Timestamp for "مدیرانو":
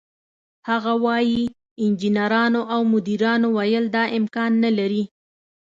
2.93-3.47